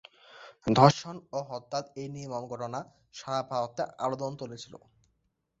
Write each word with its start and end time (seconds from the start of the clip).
ধর্ষণ 0.67 1.15
ও 1.31 1.49
হত্যার 1.49 1.83
এই 1.95 2.07
নির্মম 2.15 2.43
ঘটনা 2.51 2.79
সারা 3.15 3.41
ভারতে 3.51 3.83
আলোড়ন 4.03 4.33
তুলেছিল। 4.41 4.73